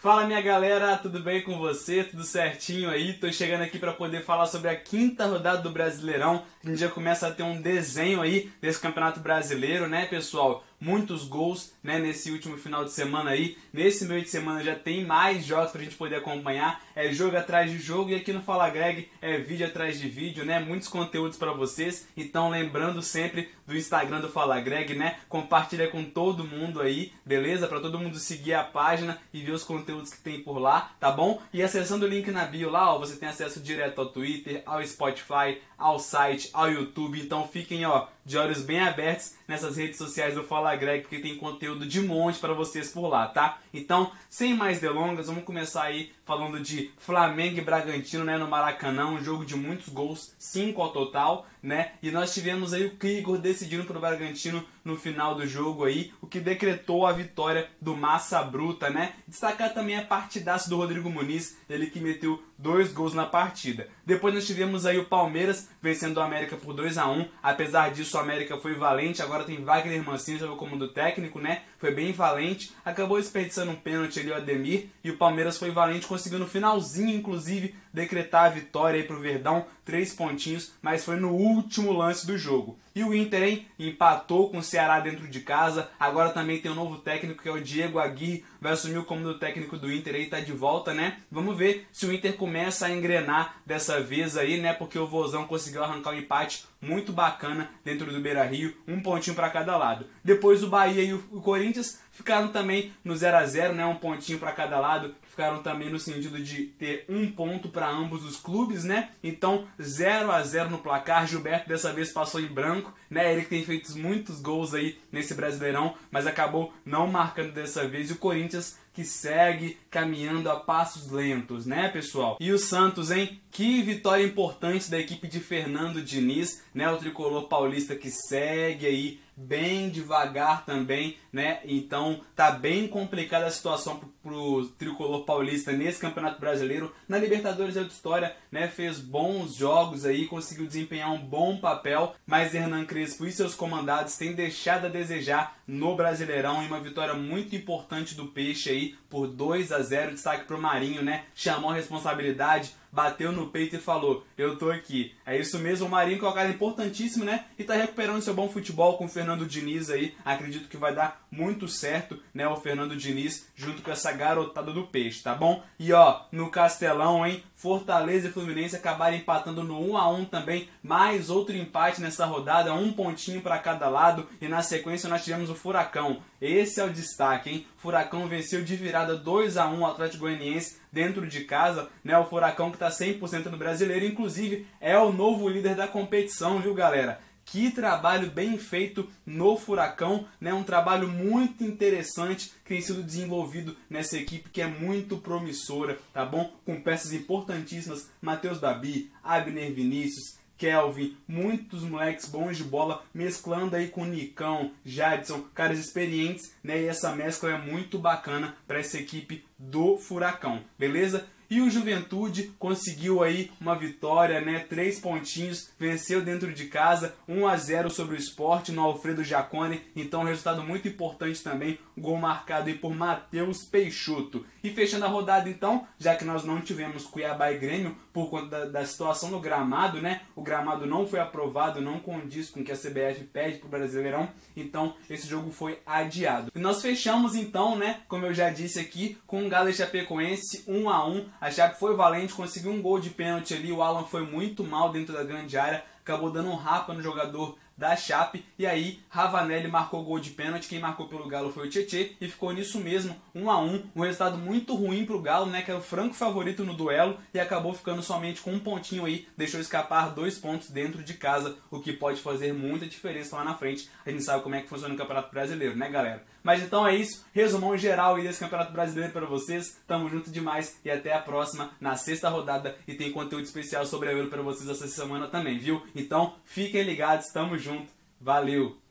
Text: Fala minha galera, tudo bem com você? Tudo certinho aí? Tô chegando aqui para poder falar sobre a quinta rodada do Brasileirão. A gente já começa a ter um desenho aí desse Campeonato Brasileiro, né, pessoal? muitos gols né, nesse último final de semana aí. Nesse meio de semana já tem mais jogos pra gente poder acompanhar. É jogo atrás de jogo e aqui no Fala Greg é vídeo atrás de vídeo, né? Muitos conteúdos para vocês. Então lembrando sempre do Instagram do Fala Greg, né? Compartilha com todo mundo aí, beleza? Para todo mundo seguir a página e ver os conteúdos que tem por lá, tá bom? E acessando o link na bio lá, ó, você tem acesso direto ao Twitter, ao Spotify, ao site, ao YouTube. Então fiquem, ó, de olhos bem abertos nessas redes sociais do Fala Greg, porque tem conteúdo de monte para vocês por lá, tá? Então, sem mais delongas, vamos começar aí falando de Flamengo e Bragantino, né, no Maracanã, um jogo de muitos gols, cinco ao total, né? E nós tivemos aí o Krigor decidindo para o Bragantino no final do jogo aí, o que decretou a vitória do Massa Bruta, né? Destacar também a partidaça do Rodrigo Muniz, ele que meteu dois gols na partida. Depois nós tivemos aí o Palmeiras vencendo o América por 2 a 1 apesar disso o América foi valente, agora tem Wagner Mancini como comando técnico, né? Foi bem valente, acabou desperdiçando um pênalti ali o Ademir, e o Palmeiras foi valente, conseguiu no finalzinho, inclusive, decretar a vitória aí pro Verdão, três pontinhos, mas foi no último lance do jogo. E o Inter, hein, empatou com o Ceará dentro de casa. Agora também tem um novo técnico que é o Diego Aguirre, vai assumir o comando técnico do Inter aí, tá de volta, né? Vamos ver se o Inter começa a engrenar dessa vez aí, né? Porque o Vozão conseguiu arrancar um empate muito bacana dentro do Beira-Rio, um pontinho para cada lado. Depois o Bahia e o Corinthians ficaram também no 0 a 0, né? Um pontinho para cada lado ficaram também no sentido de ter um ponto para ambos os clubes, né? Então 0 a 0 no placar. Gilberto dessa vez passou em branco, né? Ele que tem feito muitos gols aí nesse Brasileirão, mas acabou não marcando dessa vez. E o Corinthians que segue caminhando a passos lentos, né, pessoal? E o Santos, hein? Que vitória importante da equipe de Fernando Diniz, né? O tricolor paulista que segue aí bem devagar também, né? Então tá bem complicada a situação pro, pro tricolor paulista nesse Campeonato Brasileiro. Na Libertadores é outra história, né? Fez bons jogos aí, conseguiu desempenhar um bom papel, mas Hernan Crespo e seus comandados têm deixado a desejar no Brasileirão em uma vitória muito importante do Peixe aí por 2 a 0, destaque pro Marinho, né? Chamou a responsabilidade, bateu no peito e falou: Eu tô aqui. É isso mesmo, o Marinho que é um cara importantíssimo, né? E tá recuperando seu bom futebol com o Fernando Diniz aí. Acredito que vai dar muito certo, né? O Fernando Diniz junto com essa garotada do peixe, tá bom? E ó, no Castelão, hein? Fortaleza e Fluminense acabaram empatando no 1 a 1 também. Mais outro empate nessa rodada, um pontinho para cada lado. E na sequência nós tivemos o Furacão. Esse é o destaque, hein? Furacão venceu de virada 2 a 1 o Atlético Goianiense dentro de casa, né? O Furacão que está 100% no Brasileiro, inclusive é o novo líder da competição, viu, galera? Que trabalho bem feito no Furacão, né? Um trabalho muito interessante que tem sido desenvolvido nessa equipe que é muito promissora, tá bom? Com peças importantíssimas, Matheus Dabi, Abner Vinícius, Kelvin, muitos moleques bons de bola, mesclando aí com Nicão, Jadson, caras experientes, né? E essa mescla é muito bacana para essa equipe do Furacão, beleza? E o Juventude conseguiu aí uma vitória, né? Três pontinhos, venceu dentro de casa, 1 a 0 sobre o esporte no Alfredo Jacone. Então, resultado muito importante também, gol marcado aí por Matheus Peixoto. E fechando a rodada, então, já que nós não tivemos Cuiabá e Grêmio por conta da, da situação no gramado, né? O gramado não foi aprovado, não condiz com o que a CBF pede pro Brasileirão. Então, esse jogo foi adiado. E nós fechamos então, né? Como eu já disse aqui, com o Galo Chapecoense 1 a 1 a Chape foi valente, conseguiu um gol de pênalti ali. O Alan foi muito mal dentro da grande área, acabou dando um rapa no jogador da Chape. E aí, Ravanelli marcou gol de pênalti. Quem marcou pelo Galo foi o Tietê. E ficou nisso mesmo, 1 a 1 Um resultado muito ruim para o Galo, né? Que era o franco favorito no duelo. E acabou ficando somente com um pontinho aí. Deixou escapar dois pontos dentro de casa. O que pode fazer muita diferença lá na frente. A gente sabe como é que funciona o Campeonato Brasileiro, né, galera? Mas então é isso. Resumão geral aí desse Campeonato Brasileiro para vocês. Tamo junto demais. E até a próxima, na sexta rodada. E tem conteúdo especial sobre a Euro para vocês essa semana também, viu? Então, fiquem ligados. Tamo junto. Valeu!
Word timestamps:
Fala 0.00 0.24
minha 0.24 0.40
galera, 0.40 0.96
tudo 0.96 1.20
bem 1.20 1.42
com 1.42 1.58
você? 1.58 2.02
Tudo 2.02 2.24
certinho 2.24 2.88
aí? 2.88 3.12
Tô 3.12 3.30
chegando 3.30 3.60
aqui 3.60 3.78
para 3.78 3.92
poder 3.92 4.24
falar 4.24 4.46
sobre 4.46 4.70
a 4.70 4.74
quinta 4.74 5.26
rodada 5.26 5.60
do 5.60 5.68
Brasileirão. 5.68 6.42
A 6.64 6.68
gente 6.70 6.80
já 6.80 6.88
começa 6.88 7.26
a 7.26 7.30
ter 7.30 7.42
um 7.42 7.60
desenho 7.60 8.22
aí 8.22 8.50
desse 8.62 8.80
Campeonato 8.80 9.20
Brasileiro, 9.20 9.86
né, 9.86 10.06
pessoal? 10.06 10.64
muitos 10.80 11.24
gols 11.24 11.72
né, 11.82 11.98
nesse 11.98 12.30
último 12.30 12.56
final 12.56 12.84
de 12.84 12.90
semana 12.90 13.30
aí. 13.30 13.56
Nesse 13.72 14.06
meio 14.06 14.22
de 14.22 14.30
semana 14.30 14.64
já 14.64 14.74
tem 14.74 15.04
mais 15.04 15.44
jogos 15.44 15.70
pra 15.70 15.82
gente 15.82 15.96
poder 15.96 16.16
acompanhar. 16.16 16.82
É 17.02 17.10
jogo 17.14 17.34
atrás 17.34 17.70
de 17.70 17.78
jogo 17.78 18.10
e 18.10 18.14
aqui 18.14 18.30
no 18.30 18.42
Fala 18.42 18.68
Greg 18.68 19.08
é 19.22 19.38
vídeo 19.38 19.66
atrás 19.66 19.98
de 19.98 20.06
vídeo, 20.06 20.44
né? 20.44 20.60
Muitos 20.60 20.86
conteúdos 20.86 21.38
para 21.38 21.50
vocês. 21.50 22.06
Então 22.14 22.50
lembrando 22.50 23.00
sempre 23.00 23.48
do 23.66 23.74
Instagram 23.74 24.20
do 24.20 24.28
Fala 24.28 24.60
Greg, 24.60 24.94
né? 24.94 25.16
Compartilha 25.26 25.88
com 25.88 26.04
todo 26.04 26.44
mundo 26.44 26.78
aí, 26.78 27.10
beleza? 27.24 27.66
Para 27.66 27.80
todo 27.80 27.98
mundo 27.98 28.18
seguir 28.18 28.52
a 28.52 28.62
página 28.62 29.18
e 29.32 29.40
ver 29.40 29.52
os 29.52 29.64
conteúdos 29.64 30.10
que 30.10 30.20
tem 30.20 30.42
por 30.42 30.58
lá, 30.58 30.92
tá 31.00 31.10
bom? 31.10 31.40
E 31.54 31.62
acessando 31.62 32.04
o 32.04 32.08
link 32.08 32.30
na 32.30 32.44
bio 32.44 32.68
lá, 32.68 32.94
ó, 32.94 32.98
você 32.98 33.16
tem 33.16 33.30
acesso 33.30 33.60
direto 33.60 33.98
ao 33.98 34.10
Twitter, 34.10 34.62
ao 34.66 34.86
Spotify, 34.86 35.58
ao 35.78 35.98
site, 35.98 36.50
ao 36.52 36.70
YouTube. 36.70 37.18
Então 37.18 37.48
fiquem, 37.48 37.86
ó, 37.86 38.08
de 38.24 38.36
olhos 38.36 38.62
bem 38.62 38.80
abertos 38.80 39.34
nessas 39.48 39.76
redes 39.76 39.96
sociais 39.96 40.34
do 40.34 40.44
Fala 40.44 40.76
Greg, 40.76 41.02
porque 41.02 41.18
tem 41.18 41.36
conteúdo 41.36 41.86
de 41.86 42.00
monte 42.00 42.38
para 42.38 42.52
vocês 42.52 42.90
por 42.90 43.08
lá, 43.08 43.26
tá? 43.26 43.58
Então, 43.72 44.12
sem 44.28 44.54
mais 44.54 44.80
delongas, 44.80 45.28
vamos 45.28 45.44
começar 45.44 45.84
aí 45.84 46.12
falando 46.30 46.60
de 46.60 46.92
Flamengo 46.96 47.58
e 47.58 47.60
Bragantino, 47.60 48.22
né, 48.22 48.38
no 48.38 48.46
Maracanã, 48.46 49.06
um 49.06 49.20
jogo 49.20 49.44
de 49.44 49.56
muitos 49.56 49.88
gols, 49.88 50.32
cinco 50.38 50.80
ao 50.80 50.92
total, 50.92 51.44
né? 51.60 51.94
E 52.00 52.12
nós 52.12 52.32
tivemos 52.32 52.72
aí 52.72 52.86
o 52.86 52.94
Krigor 52.94 53.36
decidindo 53.38 53.82
para 53.82 53.98
o 53.98 54.00
Bragantino 54.00 54.64
no 54.84 54.96
final 54.96 55.34
do 55.34 55.46
jogo 55.46 55.84
aí, 55.84 56.12
o 56.20 56.26
que 56.26 56.40
decretou 56.40 57.06
a 57.06 57.12
vitória 57.12 57.68
do 57.80 57.96
Massa 57.96 58.42
Bruta, 58.42 58.90
né? 58.90 59.14
Destacar 59.26 59.72
também 59.72 59.96
a 59.96 60.04
partidaça 60.04 60.68
do 60.68 60.76
Rodrigo 60.76 61.10
Muniz, 61.10 61.58
ele 61.68 61.86
que 61.86 62.00
meteu 62.00 62.42
dois 62.58 62.92
gols 62.92 63.14
na 63.14 63.26
partida. 63.26 63.88
Depois 64.04 64.34
nós 64.34 64.46
tivemos 64.46 64.84
aí 64.84 64.98
o 64.98 65.06
Palmeiras 65.06 65.70
vencendo 65.80 66.18
o 66.18 66.20
América 66.20 66.56
por 66.56 66.74
2 66.74 66.98
a 66.98 67.08
1 67.08 67.28
apesar 67.42 67.90
disso 67.90 68.16
o 68.16 68.20
América 68.20 68.58
foi 68.58 68.74
valente, 68.74 69.22
agora 69.22 69.44
tem 69.44 69.64
Wagner 69.64 70.04
Mancini 70.04 70.38
como 70.40 70.56
comando 70.56 70.88
técnico, 70.88 71.40
né? 71.40 71.62
Foi 71.78 71.94
bem 71.94 72.12
valente, 72.12 72.72
acabou 72.84 73.18
desperdiçando 73.18 73.70
um 73.70 73.76
pênalti 73.76 74.20
ali 74.20 74.30
o 74.30 74.34
Ademir, 74.34 74.88
e 75.02 75.10
o 75.10 75.16
Palmeiras 75.16 75.58
foi 75.58 75.70
valente, 75.70 76.06
conseguiu 76.06 76.38
no 76.38 76.46
finalzinho, 76.46 77.16
inclusive, 77.16 77.74
decretar 77.92 78.46
a 78.46 78.50
vitória 78.50 79.00
aí 79.00 79.06
pro 79.06 79.20
Verdão, 79.20 79.64
três 79.84 80.14
pontinhos, 80.14 80.72
mas 80.82 81.04
foi 81.04 81.16
no 81.16 81.30
último 81.30 81.92
lance 81.92 82.26
do 82.26 82.36
jogo. 82.38 82.78
E 82.94 83.04
o 83.04 83.14
Inter, 83.14 83.42
hein, 83.42 83.66
empatou 83.78 84.50
com 84.50 84.58
o 84.58 84.62
Ceará 84.62 85.00
dentro 85.00 85.28
de 85.28 85.40
casa. 85.40 85.90
Agora 85.98 86.30
também 86.30 86.58
tem 86.58 86.70
um 86.70 86.74
novo 86.74 86.98
técnico 86.98 87.42
que 87.42 87.48
é 87.48 87.52
o 87.52 87.60
Diego 87.60 87.98
Aguirre, 87.98 88.44
vai 88.60 88.72
assumir 88.72 88.98
o 88.98 89.04
comando 89.04 89.38
técnico 89.38 89.76
do 89.76 89.92
Inter 89.92 90.14
aí, 90.14 90.26
tá 90.26 90.40
de 90.40 90.52
volta, 90.52 90.92
né? 90.92 91.18
Vamos 91.30 91.56
ver 91.56 91.86
se 91.92 92.06
o 92.06 92.12
Inter 92.12 92.36
começa 92.36 92.86
a 92.86 92.90
engrenar 92.90 93.56
dessa 93.64 94.00
vez 94.00 94.36
aí, 94.36 94.60
né? 94.60 94.72
Porque 94.72 94.98
o 94.98 95.06
Vozão 95.06 95.46
conseguiu 95.46 95.84
arrancar 95.84 96.10
um 96.10 96.18
empate 96.18 96.64
muito 96.80 97.12
bacana 97.12 97.70
dentro 97.84 98.10
do 98.10 98.20
Beira-Rio, 98.20 98.74
um 98.88 99.00
pontinho 99.00 99.36
para 99.36 99.50
cada 99.50 99.76
lado. 99.76 100.06
Depois 100.24 100.62
o 100.62 100.68
Bahia 100.68 101.02
e 101.02 101.12
o 101.12 101.40
Corinthians 101.40 102.00
ficaram 102.10 102.48
também 102.48 102.92
no 103.04 103.14
0 103.14 103.36
a 103.36 103.46
0, 103.46 103.74
né? 103.74 103.84
Um 103.84 103.96
pontinho 103.96 104.38
para 104.38 104.52
cada 104.52 104.80
lado 104.80 105.14
ficaram 105.28 105.62
também 105.62 105.88
no 105.88 105.98
sentido 105.98 106.38
de 106.42 106.64
ter 106.64 107.04
um 107.08 107.30
ponto 107.30 107.68
para 107.68 107.88
ambos 107.88 108.24
os 108.24 108.36
clubes, 108.36 108.84
né? 108.84 109.10
Então 109.22 109.66
0 109.80 110.30
a 110.30 110.42
0 110.42 110.70
no 110.70 110.78
placar. 110.78 111.26
Gilberto 111.26 111.68
dessa 111.68 111.92
vez 111.92 112.12
passou 112.12 112.40
em 112.40 112.46
branco, 112.46 112.79
né? 113.08 113.32
Ele 113.32 113.42
que 113.42 113.48
tem 113.48 113.64
feito 113.64 113.98
muitos 113.98 114.40
gols 114.40 114.74
aí 114.74 114.98
nesse 115.10 115.34
Brasileirão, 115.34 115.94
mas 116.10 116.26
acabou 116.26 116.72
não 116.84 117.06
marcando 117.06 117.52
dessa 117.52 117.86
vez. 117.88 118.10
E 118.10 118.12
o 118.12 118.16
Corinthians 118.16 118.78
que 118.92 119.04
segue 119.04 119.78
caminhando 119.90 120.50
a 120.50 120.56
passos 120.56 121.10
lentos, 121.10 121.64
né, 121.64 121.88
pessoal? 121.88 122.36
E 122.40 122.52
o 122.52 122.58
Santos, 122.58 123.10
hein? 123.10 123.40
Que 123.50 123.82
vitória 123.82 124.24
importante 124.24 124.90
da 124.90 124.98
equipe 124.98 125.28
de 125.28 125.40
Fernando 125.40 126.02
Diniz, 126.02 126.62
né? 126.74 126.90
O 126.90 126.96
tricolor 126.96 127.48
paulista 127.48 127.94
que 127.94 128.10
segue 128.10 128.86
aí 128.86 129.20
bem 129.40 129.88
devagar 129.88 130.64
também, 130.64 131.16
né? 131.32 131.60
Então 131.64 132.20
tá 132.36 132.50
bem 132.50 132.86
complicada 132.86 133.46
a 133.46 133.50
situação 133.50 133.98
pro, 133.98 134.08
pro 134.22 134.66
tricolor 134.78 135.24
paulista 135.24 135.72
nesse 135.72 136.00
Campeonato 136.00 136.40
Brasileiro. 136.40 136.94
Na 137.08 137.18
Libertadores 137.18 137.76
é 137.76 137.80
outra 137.80 137.94
história, 137.94 138.36
né? 138.52 138.68
Fez 138.68 138.98
bons 138.98 139.54
jogos 139.54 140.04
aí, 140.04 140.26
conseguiu 140.26 140.66
desempenhar 140.66 141.12
um 141.12 141.24
bom 141.24 141.56
papel, 141.58 142.14
mas 142.26 142.54
Hernan 142.54 142.84
Crespo 142.84 143.26
e 143.26 143.32
seus 143.32 143.54
comandados 143.54 144.16
têm 144.16 144.34
deixado 144.34 144.86
a 144.86 144.90
desejar 144.90 145.58
no 145.66 145.96
Brasileirão 145.96 146.62
em 146.62 146.66
uma 146.66 146.80
vitória 146.80 147.14
muito 147.14 147.54
importante 147.54 148.14
do 148.14 148.26
Peixe 148.26 148.70
aí 148.70 148.94
por 149.08 149.26
2 149.26 149.72
a 149.72 149.80
0, 149.80 150.12
destaque 150.12 150.44
pro 150.44 150.60
Marinho, 150.60 151.02
né? 151.02 151.24
Chamou 151.34 151.70
a 151.70 151.74
responsabilidade, 151.74 152.74
bateu 152.92 153.32
no 153.32 153.48
peito 153.48 153.76
e 153.76 153.80
falou: 153.80 154.24
Eu 154.36 154.56
tô 154.56 154.70
aqui. 154.70 155.14
É 155.24 155.38
isso 155.38 155.58
mesmo, 155.58 155.86
o 155.86 155.90
Marinho 155.90 156.18
que 156.18 156.24
é 156.24 156.28
um 156.28 156.32
cara 156.32 156.48
importantíssimo, 156.48 157.24
né? 157.24 157.46
E 157.58 157.64
tá 157.64 157.74
recuperando 157.74 158.22
seu 158.22 158.34
bom 158.34 158.48
futebol 158.48 158.96
com 158.96 159.04
o 159.04 159.08
Fernando 159.08 159.46
Diniz 159.46 159.90
aí. 159.90 160.14
Acredito 160.24 160.68
que 160.68 160.76
vai 160.76 160.94
dar 160.94 161.26
muito 161.30 161.68
certo, 161.68 162.20
né? 162.34 162.46
O 162.48 162.56
Fernando 162.56 162.96
Diniz 162.96 163.48
junto 163.54 163.82
com 163.82 163.90
essa 163.90 164.12
garotada 164.12 164.72
do 164.72 164.86
peixe, 164.86 165.22
tá 165.22 165.34
bom? 165.34 165.62
E 165.78 165.92
ó, 165.92 166.22
no 166.32 166.50
Castelão, 166.50 167.26
hein? 167.26 167.42
Fortaleza 167.54 168.28
e 168.28 168.32
Fluminense 168.32 168.74
acabaram 168.74 169.16
empatando 169.16 169.62
no 169.62 169.78
1 169.90 169.96
a 169.96 170.08
1 170.08 170.24
também. 170.24 170.68
Mais 170.82 171.28
outro 171.28 171.54
empate 171.54 172.00
nessa 172.00 172.24
rodada, 172.24 172.72
um 172.72 172.90
pontinho 172.90 173.42
para 173.42 173.58
cada 173.58 173.88
lado. 173.88 174.26
E 174.40 174.48
na 174.48 174.62
sequência 174.62 175.10
nós 175.10 175.22
tivemos 175.22 175.50
o 175.50 175.54
Furacão. 175.54 176.22
Esse 176.40 176.80
é 176.80 176.84
o 176.84 176.92
destaque, 176.92 177.50
hein? 177.50 177.66
Furacão 177.76 178.26
venceu 178.26 178.64
de 178.64 178.76
virada 178.76 179.14
2 179.14 179.58
a 179.58 179.68
1 179.68 179.80
o 179.80 179.86
Atlético 179.86 180.20
Goianiense 180.20 180.80
dentro 180.92 181.26
de 181.26 181.44
casa, 181.44 181.88
né? 182.02 182.16
O 182.18 182.26
Furacão 182.26 182.70
que 182.70 182.76
está 182.76 182.88
100% 182.88 183.46
no 183.46 183.56
Brasileiro, 183.56 184.04
inclusive 184.04 184.66
é 184.80 184.98
o 184.98 185.12
novo 185.12 185.48
líder 185.48 185.74
da 185.74 185.88
competição, 185.88 186.60
viu, 186.60 186.74
galera? 186.74 187.20
Que 187.44 187.70
trabalho 187.70 188.30
bem 188.30 188.56
feito 188.58 189.08
no 189.26 189.56
Furacão, 189.56 190.26
né? 190.40 190.54
Um 190.54 190.62
trabalho 190.62 191.08
muito 191.08 191.64
interessante 191.64 192.52
que 192.64 192.68
tem 192.68 192.80
sido 192.80 193.02
desenvolvido 193.02 193.76
nessa 193.88 194.16
equipe 194.16 194.50
que 194.50 194.62
é 194.62 194.66
muito 194.66 195.16
promissora, 195.18 195.98
tá 196.12 196.24
bom? 196.24 196.52
Com 196.64 196.80
peças 196.80 197.12
importantíssimas, 197.12 198.08
Matheus 198.22 198.60
Dabi, 198.60 199.10
Abner 199.22 199.72
Vinícius, 199.72 200.38
Kelvin, 200.60 201.16
muitos 201.26 201.82
moleques 201.82 202.28
bons 202.28 202.58
de 202.58 202.64
bola, 202.64 203.02
mesclando 203.14 203.74
aí 203.74 203.88
com 203.88 204.04
Nicão, 204.04 204.72
Jadson, 204.84 205.42
caras 205.54 205.78
experientes, 205.78 206.52
né? 206.62 206.82
E 206.82 206.86
essa 206.86 207.16
mescla 207.16 207.52
é 207.52 207.58
muito 207.58 207.98
bacana 207.98 208.54
para 208.68 208.78
essa 208.78 208.98
equipe 208.98 209.42
do 209.58 209.96
Furacão, 209.96 210.62
beleza? 210.78 211.26
E 211.50 211.60
o 211.60 211.68
Juventude 211.68 212.54
conseguiu 212.60 213.24
aí 213.24 213.50
uma 213.60 213.76
vitória, 213.76 214.40
né? 214.40 214.60
Três 214.60 215.00
pontinhos, 215.00 215.72
venceu 215.76 216.22
dentro 216.22 216.52
de 216.54 216.66
casa, 216.66 217.16
1 217.26 217.44
a 217.44 217.56
0 217.56 217.90
sobre 217.90 218.14
o 218.14 218.18
esporte 218.18 218.70
no 218.70 218.82
Alfredo 218.82 219.24
Jacone. 219.24 219.82
Então, 219.96 220.22
resultado 220.22 220.62
muito 220.62 220.86
importante 220.86 221.42
também, 221.42 221.76
gol 221.98 222.18
marcado 222.18 222.68
aí 222.68 222.78
por 222.78 222.94
Matheus 222.94 223.64
Peixoto. 223.64 224.46
E 224.62 224.70
fechando 224.70 225.06
a 225.06 225.08
rodada, 225.08 225.48
então, 225.48 225.88
já 225.98 226.14
que 226.14 226.24
nós 226.24 226.44
não 226.44 226.60
tivemos 226.60 227.04
Cuiabá 227.04 227.50
e 227.50 227.58
Grêmio 227.58 227.96
por 228.12 228.30
conta 228.30 228.46
da, 228.46 228.64
da 228.66 228.86
situação 228.86 229.30
no 229.30 229.40
gramado, 229.40 230.00
né? 230.00 230.20
O 230.36 230.42
gramado 230.42 230.86
não 230.86 231.04
foi 231.04 231.18
aprovado, 231.18 231.80
não 231.80 231.98
condiz 231.98 232.48
com 232.48 232.60
o 232.60 232.64
que 232.64 232.70
a 232.70 232.76
CBF 232.76 233.24
pede 233.24 233.58
pro 233.58 233.68
Brasileirão. 233.68 234.28
Então, 234.56 234.94
esse 235.08 235.26
jogo 235.26 235.50
foi 235.50 235.80
adiado. 235.84 236.52
E 236.54 236.60
nós 236.60 236.80
fechamos 236.80 237.34
então, 237.34 237.76
né? 237.76 238.02
Como 238.06 238.24
eu 238.24 238.32
já 238.32 238.50
disse 238.50 238.78
aqui, 238.78 239.18
com 239.26 239.44
o 239.44 239.48
Galo 239.48 239.72
Chapecoense 239.72 240.62
1 240.68 240.88
a 240.88 241.08
1 241.08 241.39
a 241.40 241.50
Chape 241.50 241.78
foi 241.78 241.96
valente, 241.96 242.34
conseguiu 242.34 242.70
um 242.70 242.82
gol 242.82 243.00
de 243.00 243.10
pênalti 243.10 243.54
ali. 243.54 243.72
O 243.72 243.82
Alan 243.82 244.04
foi 244.04 244.26
muito 244.26 244.62
mal 244.62 244.92
dentro 244.92 245.14
da 245.14 245.24
grande 245.24 245.56
área, 245.56 245.82
acabou 246.00 246.30
dando 246.30 246.50
um 246.50 246.56
rapa 246.56 246.92
no 246.92 247.02
jogador 247.02 247.56
da 247.80 247.96
Chape. 247.96 248.44
E 248.58 248.66
aí, 248.66 249.00
Ravanelli 249.08 249.66
marcou 249.66 250.04
gol 250.04 250.20
de 250.20 250.30
pênalti. 250.30 250.68
Quem 250.68 250.78
marcou 250.78 251.08
pelo 251.08 251.26
Galo 251.26 251.50
foi 251.50 251.66
o 251.66 251.70
Tietê. 251.70 252.12
E 252.20 252.28
ficou 252.28 252.52
nisso 252.52 252.78
mesmo, 252.78 253.16
1 253.34 253.50
a 253.50 253.58
1 253.58 253.82
Um 253.96 254.02
resultado 254.02 254.36
muito 254.36 254.74
ruim 254.74 255.06
para 255.06 255.16
o 255.16 255.22
Galo, 255.22 255.46
né? 255.46 255.62
Que 255.62 255.70
era 255.70 255.80
o 255.80 255.82
franco 255.82 256.14
favorito 256.14 256.62
no 256.62 256.74
duelo. 256.74 257.18
E 257.32 257.40
acabou 257.40 257.72
ficando 257.72 258.02
somente 258.02 258.42
com 258.42 258.52
um 258.52 258.60
pontinho 258.60 259.06
aí. 259.06 259.26
Deixou 259.34 259.58
escapar 259.58 260.10
dois 260.10 260.38
pontos 260.38 260.68
dentro 260.68 261.02
de 261.02 261.14
casa. 261.14 261.56
O 261.70 261.80
que 261.80 261.94
pode 261.94 262.20
fazer 262.20 262.52
muita 262.52 262.86
diferença 262.86 263.34
lá 263.34 263.44
na 263.44 263.54
frente. 263.54 263.88
A 264.04 264.10
gente 264.10 264.22
sabe 264.22 264.42
como 264.42 264.54
é 264.54 264.60
que 264.60 264.68
funciona 264.68 264.94
o 264.94 264.98
Campeonato 264.98 265.32
Brasileiro, 265.32 265.74
né, 265.74 265.88
galera? 265.88 266.22
Mas 266.42 266.62
então 266.62 266.86
é 266.86 266.94
isso. 266.94 267.24
Resumão 267.32 267.76
geral 267.76 268.16
aí 268.16 268.22
desse 268.22 268.40
Campeonato 268.40 268.72
Brasileiro 268.72 269.12
para 269.12 269.26
vocês. 269.26 269.78
Tamo 269.86 270.08
junto 270.08 270.30
demais. 270.30 270.78
E 270.84 270.90
até 270.90 271.12
a 271.12 271.20
próxima, 271.20 271.70
na 271.80 271.96
sexta 271.96 272.28
rodada. 272.28 272.76
E 272.86 272.94
tem 272.94 273.12
conteúdo 273.12 273.44
especial 273.44 273.86
sobre 273.86 274.08
a 274.08 274.12
Euro 274.12 274.28
para 274.28 274.42
vocês 274.42 274.68
essa 274.68 274.88
semana 274.88 275.28
também, 275.28 275.58
viu? 275.58 275.82
Então, 275.94 276.34
fiquem 276.44 276.82
ligados. 276.82 277.26
Tamo 277.32 277.58
junto. 277.70 277.92
Valeu! 278.20 278.80